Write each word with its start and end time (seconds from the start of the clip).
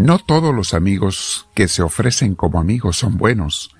No 0.00 0.18
todos 0.18 0.54
los 0.54 0.72
amigos 0.72 1.46
que 1.52 1.68
se 1.68 1.82
ofrecen 1.82 2.34
como 2.34 2.58
amigos 2.58 2.96
son 2.96 3.18
buenos. 3.18 3.76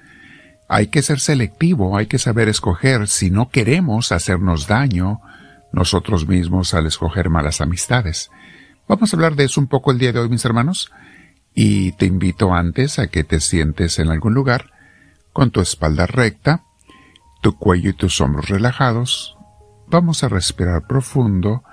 Hay 0.68 0.88
que 0.88 1.00
ser 1.00 1.18
selectivo, 1.18 1.96
hay 1.96 2.08
que 2.08 2.18
saber 2.18 2.50
escoger 2.50 3.08
si 3.08 3.30
no 3.30 3.48
queremos 3.48 4.12
hacernos 4.12 4.66
daño 4.66 5.22
nosotros 5.72 6.28
mismos 6.28 6.74
al 6.74 6.86
escoger 6.86 7.30
malas 7.30 7.62
amistades. 7.62 8.30
Vamos 8.86 9.10
a 9.10 9.16
hablar 9.16 9.34
de 9.34 9.44
eso 9.44 9.62
un 9.62 9.66
poco 9.66 9.92
el 9.92 9.98
día 9.98 10.12
de 10.12 10.18
hoy, 10.18 10.28
mis 10.28 10.44
hermanos, 10.44 10.92
y 11.54 11.92
te 11.92 12.04
invito 12.04 12.52
antes 12.52 12.98
a 12.98 13.06
que 13.06 13.24
te 13.24 13.40
sientes 13.40 13.98
en 13.98 14.10
algún 14.10 14.34
lugar 14.34 14.72
con 15.32 15.50
tu 15.50 15.62
espalda 15.62 16.04
recta, 16.04 16.64
tu 17.40 17.56
cuello 17.56 17.88
y 17.88 17.94
tus 17.94 18.20
hombros 18.20 18.50
relajados. 18.50 19.38
Vamos 19.86 20.22
a 20.22 20.28
respirar 20.28 20.86
profundo, 20.86 21.64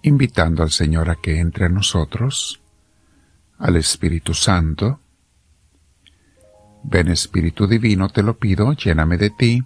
invitando 0.00 0.62
al 0.62 0.70
Señor 0.70 1.10
a 1.10 1.16
que 1.16 1.38
entre 1.38 1.66
a 1.66 1.68
nosotros, 1.68 2.62
al 3.64 3.76
Espíritu 3.76 4.34
Santo. 4.34 5.00
Ven 6.82 7.08
Espíritu 7.08 7.66
Divino, 7.66 8.10
te 8.10 8.22
lo 8.22 8.36
pido, 8.36 8.74
lléname 8.74 9.16
de 9.16 9.30
ti. 9.30 9.62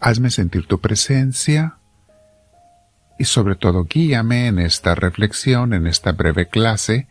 Hazme 0.00 0.28
sentir 0.30 0.66
tu 0.66 0.80
presencia 0.80 1.78
y 3.16 3.26
sobre 3.26 3.54
todo 3.54 3.84
guíame 3.84 4.48
en 4.48 4.58
esta 4.58 4.96
reflexión, 4.96 5.72
en 5.72 5.86
esta 5.86 6.10
breve 6.10 6.48
clase, 6.48 7.06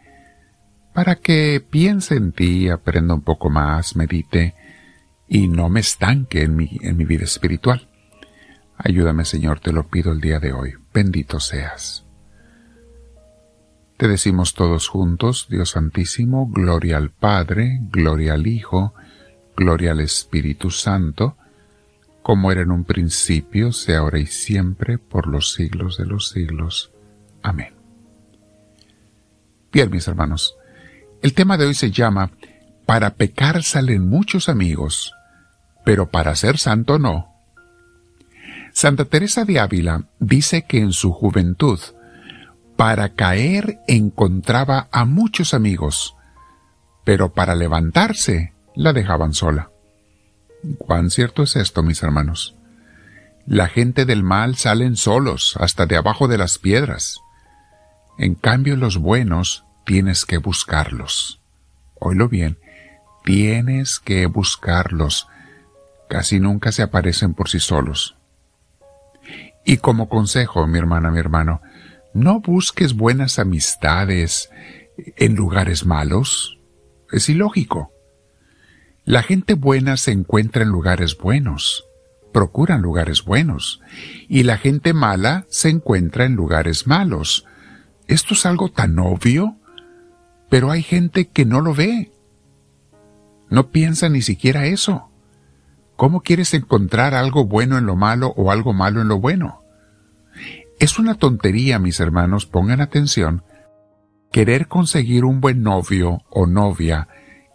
para 0.94 1.16
que 1.16 1.66
piense 1.68 2.16
en 2.16 2.34
ti, 2.34 2.68
aprenda 2.68 3.14
un 3.14 3.22
poco 3.22 3.50
más, 3.50 3.96
medite 3.96 4.56
y 5.30 5.48
no 5.48 5.70
me 5.70 5.80
estanque 5.80 6.44
en 6.44 6.58
mi, 6.58 6.78
en 6.82 6.98
mi 6.98 7.06
vida 7.06 7.24
espiritual. 7.24 7.88
Ayúdame 8.78 9.24
Señor, 9.24 9.62
te 9.62 9.72
lo 9.72 9.88
pido 9.88 10.12
el 10.12 10.20
día 10.20 10.42
de 10.42 10.52
hoy. 10.52 10.74
Bendito 10.94 11.40
seas. 11.40 12.03
Te 13.98 14.08
decimos 14.08 14.54
todos 14.54 14.88
juntos, 14.88 15.48
Dios 15.50 15.72
Santísimo, 15.72 16.48
gloria 16.52 16.98
al 16.98 17.12
Padre, 17.12 17.80
gloria 17.92 18.34
al 18.34 18.48
Hijo, 18.48 18.94
gloria 19.56 19.92
al 19.92 20.00
Espíritu 20.00 20.72
Santo, 20.72 21.38
como 22.24 22.52
era 22.52 22.62
en 22.62 22.72
un 22.72 22.86
principio, 22.86 23.72
sea 23.72 24.00
ahora 24.00 24.20
y 24.20 24.26
siempre, 24.26 24.98
por 24.98 25.28
los 25.28 25.54
siglos 25.54 25.98
de 25.98 26.06
los 26.06 26.30
siglos. 26.30 26.92
Amén. 27.44 27.74
Bien, 29.72 29.92
mis 29.92 30.08
hermanos, 30.08 30.56
el 31.22 31.34
tema 31.34 31.58
de 31.58 31.66
hoy 31.66 31.74
se 31.74 31.92
llama 31.92 32.32
Para 32.86 33.12
pecar 33.16 33.64
salen 33.64 34.08
muchos 34.08 34.50
amigos, 34.50 35.14
pero 35.86 36.10
para 36.10 36.36
ser 36.36 36.58
santo 36.58 36.98
no. 36.98 37.34
Santa 38.72 39.06
Teresa 39.06 39.46
de 39.46 39.60
Ávila 39.60 40.06
dice 40.20 40.64
que 40.64 40.80
en 40.80 40.94
su 40.94 41.12
juventud, 41.12 41.80
para 42.76 43.10
caer 43.10 43.80
encontraba 43.88 44.88
a 44.92 45.06
muchos 45.06 45.54
amigos, 45.54 46.16
pero 47.04 47.34
para 47.34 47.56
levantarse 47.56 48.54
la 48.76 48.94
dejaban 48.94 49.34
sola. 49.34 49.70
¿Cuán 50.78 51.10
cierto 51.10 51.44
es 51.44 51.56
esto, 51.56 51.84
mis 51.84 52.02
hermanos? 52.04 52.56
La 53.46 53.68
gente 53.68 54.06
del 54.06 54.24
mal 54.24 54.56
salen 54.56 54.96
solos, 54.96 55.56
hasta 55.60 55.86
de 55.86 55.98
abajo 55.98 56.28
de 56.28 56.38
las 56.38 56.58
piedras. 56.58 57.20
En 58.18 58.36
cambio, 58.36 58.78
los 58.78 58.98
buenos 58.98 59.66
tienes 59.86 60.26
que 60.26 60.38
buscarlos. 60.38 61.42
Oílo 62.00 62.30
bien, 62.30 62.58
tienes 63.26 64.00
que 64.00 64.26
buscarlos. 64.28 65.28
Casi 66.08 66.40
nunca 66.40 66.72
se 66.72 66.84
aparecen 66.84 67.34
por 67.34 67.50
sí 67.50 67.60
solos. 67.60 68.16
Y 69.66 69.78
como 69.78 70.08
consejo, 70.08 70.66
mi 70.68 70.78
hermana, 70.80 71.12
mi 71.12 71.20
hermano, 71.20 71.62
no 72.14 72.40
busques 72.40 72.96
buenas 72.96 73.40
amistades 73.40 74.50
en 75.18 75.36
lugares 75.36 75.86
malos. 75.86 76.60
Es 77.12 77.30
ilógico. 77.30 77.92
La 79.06 79.24
gente 79.24 79.54
buena 79.56 79.98
se 79.98 80.12
encuentra 80.12 80.64
en 80.64 80.70
lugares 80.70 81.18
buenos, 81.18 81.86
procuran 82.32 82.82
lugares 82.82 83.24
buenos, 83.24 83.82
y 84.30 84.44
la 84.44 84.58
gente 84.58 84.94
mala 84.94 85.46
se 85.50 85.70
encuentra 85.70 86.26
en 86.26 86.36
lugares 86.36 86.88
malos. 86.88 87.46
Esto 88.08 88.34
es 88.34 88.46
algo 88.46 88.72
tan 88.72 88.98
obvio 89.00 89.58
pero 90.54 90.70
hay 90.70 90.84
gente 90.84 91.30
que 91.30 91.46
no 91.46 91.62
lo 91.62 91.74
ve. 91.74 92.12
No 93.50 93.72
piensa 93.72 94.08
ni 94.08 94.22
siquiera 94.22 94.68
eso. 94.68 95.10
¿Cómo 95.96 96.22
quieres 96.22 96.54
encontrar 96.54 97.16
algo 97.16 97.46
bueno 97.46 97.80
en 97.80 97.88
lo 97.88 97.96
malo 97.96 98.36
o 98.38 98.52
algo 98.52 98.72
malo 98.72 99.02
en 99.02 99.08
lo 99.08 99.20
bueno? 99.20 99.63
Es 100.84 101.00
una 101.00 101.16
tontería, 101.16 101.80
mis 101.80 102.02
hermanos, 102.02 102.46
pongan 102.46 102.82
atención, 102.82 103.46
querer 104.34 104.68
conseguir 104.68 105.24
un 105.24 105.40
buen 105.40 105.64
novio 105.64 106.24
o 106.30 106.46
novia 106.46 107.08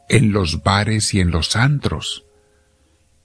en 0.08 0.32
los 0.32 0.62
bares 0.62 1.12
y 1.12 1.20
en 1.20 1.30
los 1.30 1.54
antros. 1.54 2.24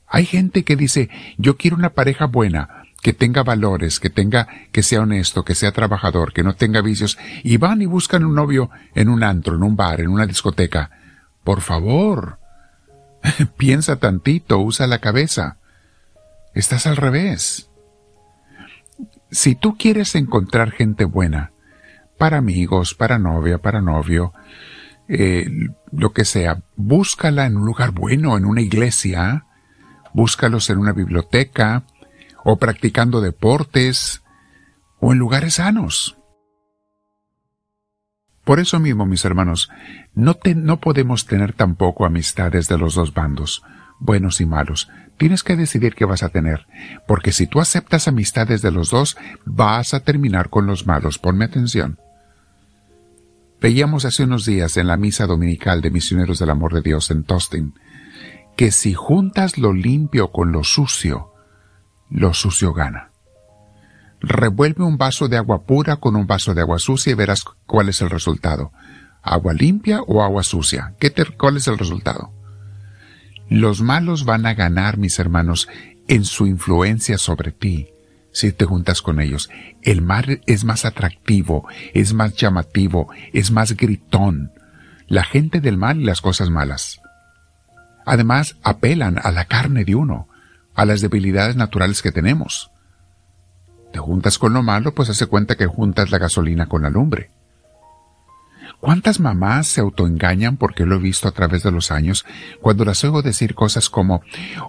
Hay 0.05 0.25
gente 0.25 0.65
que 0.65 0.75
dice, 0.75 1.09
yo 1.37 1.55
quiero 1.55 1.77
una 1.77 1.91
pareja 1.91 2.25
buena, 2.25 2.83
que 3.01 3.13
tenga 3.13 3.43
valores, 3.43 4.01
que 4.01 4.09
tenga, 4.09 4.49
que 4.73 4.83
sea 4.83 4.99
honesto, 4.99 5.45
que 5.45 5.55
sea 5.55 5.71
trabajador, 5.71 6.33
que 6.33 6.43
no 6.43 6.53
tenga 6.53 6.81
vicios, 6.81 7.17
y 7.41 7.55
van 7.55 7.81
y 7.81 7.85
buscan 7.85 8.25
un 8.25 8.35
novio 8.35 8.71
en 8.95 9.07
un 9.07 9.23
antro, 9.23 9.55
en 9.55 9.63
un 9.63 9.77
bar, 9.77 10.01
en 10.01 10.09
una 10.09 10.25
discoteca. 10.25 10.91
Por 11.45 11.61
favor. 11.61 12.39
Piensa 13.55 13.95
tantito, 13.95 14.59
usa 14.59 14.85
la 14.85 14.99
cabeza. 14.99 15.59
Estás 16.53 16.87
al 16.87 16.97
revés. 16.97 17.69
Si 19.33 19.55
tú 19.55 19.75
quieres 19.77 20.13
encontrar 20.13 20.69
gente 20.69 21.05
buena, 21.05 21.53
para 22.19 22.37
amigos, 22.37 22.93
para 22.93 23.17
novia, 23.17 23.57
para 23.57 23.81
novio, 23.81 24.31
eh, 25.07 25.49
lo 25.91 26.13
que 26.13 26.23
sea, 26.23 26.61
búscala 26.75 27.47
en 27.47 27.57
un 27.57 27.65
lugar 27.65 27.91
bueno, 27.91 28.37
en 28.37 28.45
una 28.45 28.61
iglesia, 28.61 29.47
búscalos 30.13 30.69
en 30.69 30.77
una 30.77 30.93
biblioteca, 30.93 31.83
o 32.43 32.57
practicando 32.57 33.21
deportes, 33.21 34.21
o 34.99 35.13
en 35.13 35.17
lugares 35.17 35.55
sanos. 35.55 36.15
Por 38.43 38.59
eso 38.59 38.79
mismo, 38.79 39.07
mis 39.07 39.25
hermanos, 39.25 39.71
no, 40.13 40.37
no 40.55 40.79
podemos 40.79 41.25
tener 41.25 41.53
tampoco 41.53 42.05
amistades 42.05 42.67
de 42.67 42.77
los 42.77 42.93
dos 42.93 43.15
bandos, 43.15 43.63
buenos 44.03 44.41
y 44.41 44.45
malos. 44.45 44.89
Tienes 45.17 45.43
que 45.43 45.55
decidir 45.55 45.95
qué 45.95 46.05
vas 46.05 46.23
a 46.23 46.29
tener, 46.29 46.67
porque 47.07 47.31
si 47.31 47.47
tú 47.47 47.61
aceptas 47.61 48.07
amistades 48.07 48.61
de 48.61 48.71
los 48.71 48.89
dos, 48.89 49.17
vas 49.45 49.93
a 49.93 50.01
terminar 50.01 50.49
con 50.49 50.65
los 50.67 50.85
malos. 50.85 51.17
Ponme 51.17 51.45
atención. 51.45 51.99
Veíamos 53.61 54.03
hace 54.03 54.23
unos 54.23 54.45
días 54.45 54.75
en 54.75 54.87
la 54.87 54.97
misa 54.97 55.25
dominical 55.25 55.81
de 55.81 55.91
Misioneros 55.91 56.39
del 56.39 56.49
Amor 56.49 56.73
de 56.73 56.81
Dios 56.81 57.11
en 57.11 57.23
Tostin, 57.23 57.73
que 58.57 58.71
si 58.71 58.93
juntas 58.93 59.57
lo 59.57 59.71
limpio 59.71 60.31
con 60.31 60.51
lo 60.51 60.63
sucio, 60.63 61.31
lo 62.09 62.33
sucio 62.33 62.73
gana. 62.73 63.11
Revuelve 64.19 64.83
un 64.83 64.97
vaso 64.97 65.27
de 65.27 65.37
agua 65.37 65.63
pura 65.63 65.97
con 65.97 66.15
un 66.15 66.27
vaso 66.27 66.53
de 66.53 66.61
agua 66.61 66.79
sucia 66.79 67.11
y 67.11 67.15
verás 67.15 67.43
cuál 67.65 67.89
es 67.89 68.01
el 68.01 68.09
resultado. 68.09 68.71
¿Agua 69.21 69.53
limpia 69.53 70.01
o 70.01 70.21
agua 70.21 70.43
sucia? 70.43 70.95
¿Qué 70.99 71.13
¿Cuál 71.37 71.57
es 71.57 71.67
el 71.67 71.77
resultado? 71.77 72.31
Los 73.49 73.81
malos 73.81 74.25
van 74.25 74.45
a 74.45 74.53
ganar, 74.53 74.97
mis 74.97 75.19
hermanos, 75.19 75.67
en 76.07 76.25
su 76.25 76.47
influencia 76.47 77.17
sobre 77.17 77.51
ti 77.51 77.89
si 78.33 78.51
te 78.51 78.65
juntas 78.65 79.01
con 79.01 79.21
ellos. 79.21 79.49
El 79.81 80.01
mar 80.01 80.41
es 80.45 80.65
más 80.65 80.83
atractivo, 80.85 81.67
es 81.93 82.13
más 82.13 82.33
llamativo, 82.33 83.09
es 83.31 83.51
más 83.51 83.77
gritón. 83.77 84.51
La 85.07 85.23
gente 85.23 85.61
del 85.61 85.77
mal 85.77 86.01
y 86.01 86.03
las 86.03 86.19
cosas 86.19 86.49
malas. 86.49 86.99
Además, 88.05 88.57
apelan 88.63 89.19
a 89.21 89.31
la 89.31 89.45
carne 89.45 89.85
de 89.85 89.95
uno 89.95 90.27
a 90.75 90.85
las 90.85 91.01
debilidades 91.01 91.55
naturales 91.55 92.01
que 92.01 92.11
tenemos. 92.11 92.71
Te 93.93 93.99
juntas 93.99 94.39
con 94.39 94.53
lo 94.53 94.63
malo, 94.63 94.95
pues 94.95 95.09
hace 95.09 95.27
cuenta 95.27 95.55
que 95.55 95.67
juntas 95.67 96.09
la 96.09 96.17
gasolina 96.17 96.65
con 96.65 96.81
la 96.81 96.89
lumbre. 96.89 97.29
¿Cuántas 98.83 99.21
mamás 99.21 99.67
se 99.67 99.79
autoengañan, 99.79 100.57
porque 100.57 100.85
lo 100.85 100.95
he 100.95 100.99
visto 100.99 101.29
a 101.29 101.31
través 101.31 101.63
de 101.63 101.71
los 101.71 101.89
años, 101.89 102.25
cuando 102.59 102.83
las 102.83 103.01
oigo 103.05 103.21
decir 103.21 103.55
cosas 103.55 103.89
como, 103.89 104.23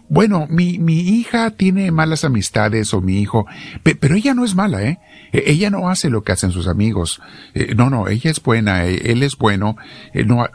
bueno, 0.08 0.46
mi, 0.48 0.78
mi 0.78 1.00
hija 1.00 1.50
tiene 1.50 1.90
malas 1.90 2.22
amistades 2.22 2.94
o 2.94 3.00
mi 3.00 3.20
hijo, 3.20 3.44
pero 3.82 4.14
ella 4.14 4.32
no 4.32 4.44
es 4.44 4.54
mala, 4.54 4.84
¿eh? 4.84 5.00
E, 5.32 5.50
ella 5.50 5.68
no 5.68 5.88
hace 5.88 6.10
lo 6.10 6.22
que 6.22 6.30
hacen 6.30 6.52
sus 6.52 6.68
amigos. 6.68 7.20
Eh, 7.54 7.74
no, 7.74 7.90
no, 7.90 8.06
ella 8.06 8.30
es 8.30 8.40
buena, 8.40 8.84
e, 8.84 9.10
él 9.10 9.24
es 9.24 9.36
bueno. 9.36 9.76
Eh, 10.12 10.24
no, 10.24 10.46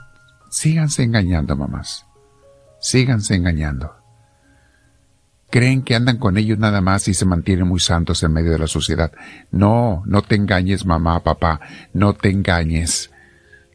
síganse 0.50 1.04
engañando, 1.04 1.58
mamás. 1.58 2.06
Síganse 2.80 3.36
engañando 3.36 3.94
creen 5.52 5.82
que 5.82 5.96
andan 5.96 6.18
con 6.18 6.38
ellos 6.38 6.60
nada 6.60 6.80
más 6.80 7.08
y 7.08 7.16
se 7.16 7.26
mantienen 7.26 7.68
muy 7.68 7.80
santos 7.80 8.22
en 8.22 8.32
medio 8.32 8.52
de 8.52 8.60
la 8.60 8.68
sociedad. 8.68 9.12
No, 9.52 10.04
no 10.06 10.22
te 10.22 10.36
engañes 10.36 10.86
mamá, 10.86 11.24
papá, 11.24 11.60
no 11.92 12.14
te 12.14 12.30
engañes. 12.30 13.10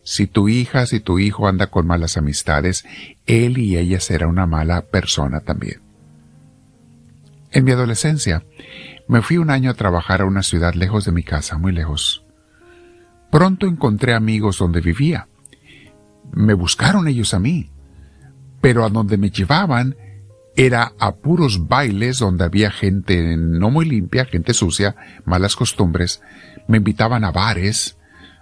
Si 0.05 0.27
tu 0.27 0.49
hija, 0.49 0.87
si 0.87 1.01
tu 1.01 1.19
hijo 1.19 1.49
anda 1.49 1.69
con 1.69 1.87
malas 1.87 2.17
amistades, 2.19 2.85
él 3.27 3.59
y 3.59 3.79
ella 3.79 4.01
será 4.01 4.29
una 4.29 4.47
mala 4.47 4.83
persona 4.83 5.41
también. 5.41 5.81
En 7.51 7.65
mi 7.65 7.73
adolescencia, 7.73 8.45
me 9.09 9.23
fui 9.23 9.39
un 9.39 9.51
año 9.51 9.71
a 9.71 9.75
trabajar 9.75 10.21
a 10.21 10.27
una 10.27 10.43
ciudad 10.43 10.75
lejos 10.75 11.07
de 11.07 11.13
mi 11.13 11.23
casa, 11.23 11.57
muy 11.57 11.73
lejos. 11.73 12.23
Pronto 13.31 13.67
encontré 13.67 14.13
amigos 14.13 14.59
donde 14.59 14.81
vivía, 14.81 15.29
me 16.33 16.55
buscaron 16.55 17.09
ellos 17.09 17.33
a 17.33 17.39
mí, 17.39 17.71
pero 18.61 18.85
a 18.85 18.91
donde 18.91 19.17
me 19.17 19.31
llevaban 19.31 19.97
era 20.57 20.93
a 20.99 21.17
puros 21.17 21.67
bailes 21.67 22.19
donde 22.19 22.45
había 22.45 22.71
gente 22.71 23.37
no 23.37 23.71
muy 23.71 23.87
limpia, 23.87 24.25
gente 24.25 24.55
sucia, 24.55 24.95
malas 25.25 25.57
costumbres, 25.57 26.23
me 26.69 26.77
invitaban 26.79 27.25
a 27.25 27.33
bares, 27.33 27.97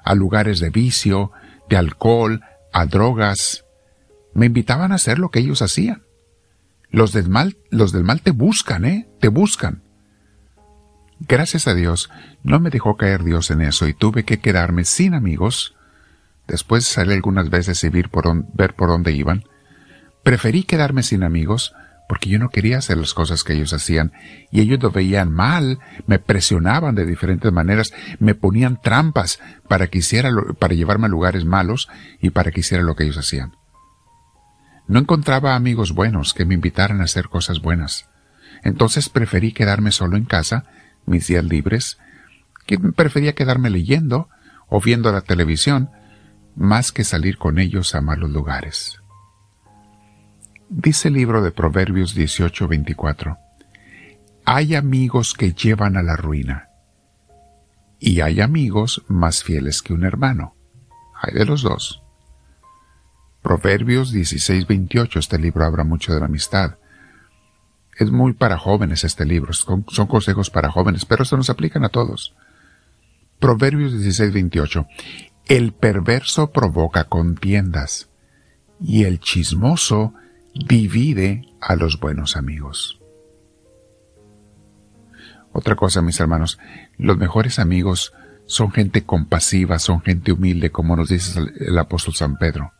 a 0.04 0.14
lugares 0.14 0.60
de 0.60 0.70
vicio, 0.70 1.32
de 1.68 1.76
alcohol, 1.76 2.42
a 2.72 2.86
drogas, 2.86 3.64
me 4.34 4.46
invitaban 4.46 4.92
a 4.92 4.96
hacer 4.96 5.18
lo 5.18 5.30
que 5.30 5.40
ellos 5.40 5.62
hacían. 5.62 6.02
Los 6.90 7.12
del 7.12 7.28
mal, 7.28 7.56
los 7.70 7.92
del 7.92 8.04
mal 8.04 8.20
te 8.20 8.30
buscan, 8.30 8.84
¿eh? 8.84 9.08
Te 9.20 9.28
buscan. 9.28 9.82
Gracias 11.20 11.68
a 11.68 11.74
Dios, 11.74 12.10
no 12.42 12.58
me 12.58 12.70
dejó 12.70 12.96
caer 12.96 13.22
Dios 13.22 13.50
en 13.50 13.60
eso 13.60 13.86
y 13.86 13.94
tuve 13.94 14.24
que 14.24 14.40
quedarme 14.40 14.84
sin 14.84 15.14
amigos. 15.14 15.74
Después 16.48 16.84
salí 16.84 17.14
algunas 17.14 17.48
veces 17.48 17.82
y 17.84 17.88
ver 17.88 18.10
por, 18.10 18.44
ver 18.54 18.74
por 18.74 18.88
dónde 18.88 19.12
iban. 19.12 19.44
Preferí 20.22 20.64
quedarme 20.64 21.02
sin 21.02 21.22
amigos 21.22 21.74
porque 22.12 22.28
yo 22.28 22.38
no 22.38 22.50
quería 22.50 22.76
hacer 22.76 22.98
las 22.98 23.14
cosas 23.14 23.42
que 23.42 23.54
ellos 23.54 23.72
hacían 23.72 24.12
y 24.50 24.60
ellos 24.60 24.82
lo 24.82 24.90
veían 24.90 25.32
mal, 25.32 25.78
me 26.06 26.18
presionaban 26.18 26.94
de 26.94 27.06
diferentes 27.06 27.50
maneras, 27.50 27.94
me 28.18 28.34
ponían 28.34 28.78
trampas 28.82 29.40
para 29.66 29.86
que 29.86 30.00
hiciera 30.00 30.30
para 30.58 30.74
llevarme 30.74 31.06
a 31.06 31.08
lugares 31.08 31.46
malos 31.46 31.88
y 32.20 32.28
para 32.28 32.50
que 32.50 32.60
hiciera 32.60 32.84
lo 32.84 32.96
que 32.96 33.04
ellos 33.04 33.16
hacían. 33.16 33.56
No 34.86 34.98
encontraba 34.98 35.54
amigos 35.54 35.92
buenos 35.92 36.34
que 36.34 36.44
me 36.44 36.52
invitaran 36.52 37.00
a 37.00 37.04
hacer 37.04 37.30
cosas 37.30 37.62
buenas. 37.62 38.10
Entonces 38.62 39.08
preferí 39.08 39.52
quedarme 39.52 39.90
solo 39.90 40.18
en 40.18 40.26
casa, 40.26 40.66
mis 41.06 41.28
días 41.28 41.44
libres, 41.46 41.96
que 42.66 42.78
prefería 42.78 43.34
quedarme 43.34 43.70
leyendo 43.70 44.28
o 44.68 44.82
viendo 44.82 45.10
la 45.12 45.22
televisión, 45.22 45.88
más 46.56 46.92
que 46.92 47.04
salir 47.04 47.38
con 47.38 47.58
ellos 47.58 47.94
a 47.94 48.02
malos 48.02 48.28
lugares. 48.28 49.01
Dice 50.74 51.08
el 51.08 51.14
libro 51.14 51.42
de 51.42 51.50
Proverbios 51.50 52.16
18:24, 52.16 53.36
hay 54.46 54.74
amigos 54.74 55.34
que 55.34 55.52
llevan 55.52 55.98
a 55.98 56.02
la 56.02 56.16
ruina, 56.16 56.70
y 58.00 58.22
hay 58.22 58.40
amigos 58.40 59.04
más 59.06 59.44
fieles 59.44 59.82
que 59.82 59.92
un 59.92 60.02
hermano. 60.02 60.56
Hay 61.20 61.34
de 61.34 61.44
los 61.44 61.60
dos. 61.60 62.02
Proverbios 63.42 64.14
16:28, 64.14 65.18
este 65.18 65.38
libro 65.38 65.66
habla 65.66 65.84
mucho 65.84 66.14
de 66.14 66.20
la 66.20 66.26
amistad. 66.26 66.78
Es 67.98 68.10
muy 68.10 68.32
para 68.32 68.56
jóvenes 68.56 69.04
este 69.04 69.26
libro, 69.26 69.52
son, 69.52 69.84
son 69.88 70.06
consejos 70.06 70.48
para 70.48 70.70
jóvenes, 70.70 71.04
pero 71.04 71.26
se 71.26 71.36
nos 71.36 71.50
aplican 71.50 71.84
a 71.84 71.90
todos. 71.90 72.34
Proverbios 73.38 73.92
16:28, 73.92 74.86
el 75.48 75.74
perverso 75.74 76.50
provoca 76.50 77.04
contiendas, 77.04 78.08
y 78.80 79.04
el 79.04 79.20
chismoso 79.20 80.14
divide 80.54 81.46
a 81.60 81.76
los 81.76 81.98
buenos 81.98 82.36
amigos. 82.36 83.00
Otra 85.52 85.76
cosa, 85.76 86.02
mis 86.02 86.18
hermanos, 86.20 86.58
los 86.96 87.18
mejores 87.18 87.58
amigos 87.58 88.14
son 88.46 88.70
gente 88.72 89.04
compasiva, 89.04 89.78
son 89.78 90.00
gente 90.02 90.32
humilde, 90.32 90.70
como 90.70 90.96
nos 90.96 91.08
dice 91.08 91.40
el 91.58 91.78
apóstol 91.78 92.14
San 92.14 92.36
Pedro. 92.36 92.72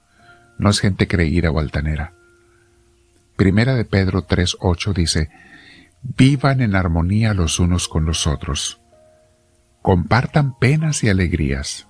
No 0.58 0.70
es 0.70 0.80
gente 0.80 1.06
creída 1.06 1.50
o 1.50 1.58
altanera. 1.58 2.14
Primera 3.36 3.74
de 3.74 3.84
Pedro 3.84 4.26
3.8 4.26 4.94
dice, 4.94 5.30
Vivan 6.02 6.60
en 6.60 6.74
armonía 6.74 7.34
los 7.34 7.60
unos 7.60 7.88
con 7.88 8.04
los 8.04 8.26
otros. 8.26 8.80
Compartan 9.82 10.58
penas 10.58 11.04
y 11.04 11.08
alegrías. 11.08 11.88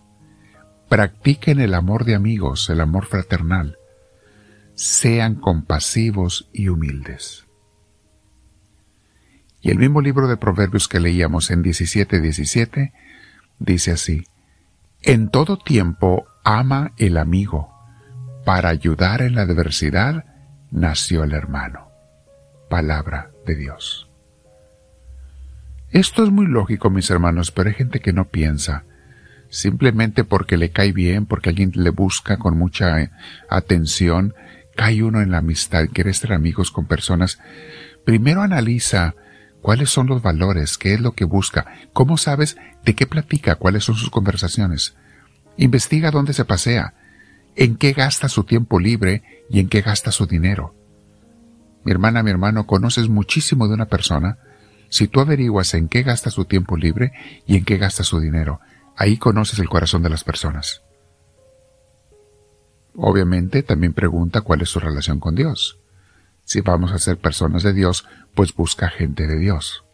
Practiquen 0.89 1.61
el 1.61 1.75
amor 1.75 2.05
de 2.05 2.15
amigos, 2.15 2.69
el 2.71 2.81
amor 2.81 3.07
fraternal 3.07 3.79
sean 4.75 5.37
compasivos 5.37 6.49
y 6.53 6.69
humildes. 6.69 7.47
Y 9.61 9.71
el 9.71 9.79
mismo 9.79 10.01
libro 10.01 10.27
de 10.27 10.37
Proverbios 10.37 10.89
que 10.89 11.01
leíamos 11.01 11.51
en 11.51 11.63
17:17 11.63 12.93
dice 13.59 13.93
así, 13.93 14.25
En 15.03 15.31
todo 15.31 15.57
tiempo 15.57 16.27
ama 16.45 16.93
el 16.97 17.17
amigo, 17.17 17.73
para 18.45 18.71
ayudar 18.71 19.23
en 19.23 19.37
la 19.37 19.43
adversidad 19.43 20.25
nació 20.71 21.23
el 21.23 21.33
hermano. 21.33 21.89
Palabra 22.69 23.31
de 23.47 23.55
Dios. 23.55 24.09
Esto 25.91 26.25
es 26.25 26.31
muy 26.31 26.47
lógico, 26.47 26.89
mis 26.89 27.11
hermanos, 27.11 27.51
pero 27.51 27.69
hay 27.69 27.75
gente 27.75 28.01
que 28.01 28.15
no 28.15 28.29
piensa, 28.29 28.85
simplemente 29.51 30.25
porque 30.25 30.57
le 30.57 30.71
cae 30.71 30.91
bien, 30.93 31.27
porque 31.27 31.51
alguien 31.51 31.73
le 31.75 31.91
busca 31.91 32.39
con 32.39 32.57
mucha 32.57 33.11
atención, 33.51 34.35
cae 34.75 35.03
uno 35.03 35.21
en 35.21 35.31
la 35.31 35.39
amistad, 35.39 35.87
quiere 35.93 36.13
ser 36.15 36.33
amigos 36.33 36.71
con 36.71 36.87
personas, 36.87 37.39
primero 38.05 38.43
analiza 38.43 39.15
cuáles 39.61 39.91
son 39.91 40.07
los 40.07 40.23
valores, 40.23 40.79
qué 40.79 40.95
es 40.95 41.01
lo 41.01 41.13
que 41.13 41.25
busca, 41.25 41.67
cómo 41.93 42.17
sabes 42.17 42.57
de 42.85 42.95
qué 42.95 43.07
platica, 43.07 43.55
cuáles 43.55 43.85
son 43.85 43.95
sus 43.95 44.11
conversaciones. 44.11 44.95
Investiga 45.57 46.11
dónde 46.11 46.33
se 46.33 46.45
pasea, 46.45 46.95
en 47.55 47.77
qué 47.77 47.93
gasta 47.93 48.29
su 48.29 48.45
tiempo 48.45 48.81
libre 48.81 49.23
y 49.51 49.61
en 49.61 49.69
qué 49.69 49.83
gasta 49.83 50.11
su 50.11 50.27
dinero. 50.27 50.75
Mi 51.85 51.93
hermana, 51.93 52.23
mi 52.23 52.31
hermano, 52.31 52.67
conoces 52.67 53.09
muchísimo 53.09 53.69
de 53.69 53.75
una 53.75 53.87
persona 53.87 54.39
si 54.89 55.09
tú 55.09 55.21
averiguas 55.21 55.75
en 55.75 55.89
qué 55.89 56.03
gasta 56.03 56.31
su 56.31 56.45
tiempo 56.45 56.77
libre 56.77 57.13
y 57.47 57.57
en 57.57 57.65
qué 57.65 57.77
gasta 57.77 58.05
su 58.05 58.21
dinero. 58.21 58.61
Ahí 58.97 59.17
conoces 59.17 59.59
el 59.59 59.69
corazón 59.69 60.03
de 60.03 60.11
las 60.11 60.25
personas. 60.25 60.83
Obviamente 62.95 63.63
también 63.63 63.93
pregunta 63.93 64.43
cuál 64.43 64.63
es 64.63 64.69
su 64.69 64.81
relación 64.81 65.19
con 65.19 65.35
Dios. 65.35 65.79
Si 66.45 66.61
vamos 66.61 66.93
a 66.93 66.99
ser 66.99 67.19
personas 67.19 67.63
de 67.63 67.73
Dios, 67.73 68.07
pues 68.35 68.55
busca 68.55 68.89
gente 68.89 69.27
de 69.27 69.39
Dios. 69.39 69.85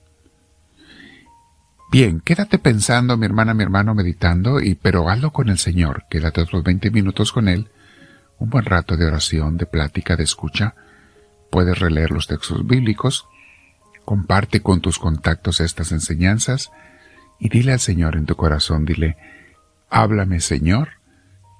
Bien, 1.91 2.21
quédate 2.21 2.59
pensando, 2.59 3.17
mi 3.17 3.25
hermana, 3.27 3.55
mi 3.55 3.63
hermano, 3.63 3.95
meditando, 3.95 4.61
y 4.61 4.75
pero 4.75 5.09
hazlo 5.09 5.33
con 5.33 5.49
el 5.49 5.59
Señor. 5.59 6.05
Quédate 6.11 6.43
otros 6.43 6.63
20 6.63 6.91
minutos 6.91 7.33
con 7.33 7.49
Él, 7.49 7.71
un 8.39 8.51
buen 8.51 8.65
rato 8.65 8.97
de 8.97 9.07
oración, 9.07 9.57
de 9.57 9.67
plática, 9.67 10.17
de 10.17 10.25
escucha. 10.25 10.75
Puedes 11.51 11.79
releer 11.79 12.11
los 12.11 12.27
textos 12.27 12.67
bíblicos, 12.67 13.27
comparte 14.05 14.61
con 14.61 14.81
tus 14.81 14.99
contactos 14.99 15.61
estas 15.61 15.93
enseñanzas 15.93 16.71
y 17.39 17.49
dile 17.49 17.73
al 17.73 17.81
Señor 17.81 18.17
en 18.17 18.27
tu 18.27 18.37
corazón, 18.37 18.85
dile, 18.85 19.17
háblame 19.89 20.41
Señor, 20.41 20.98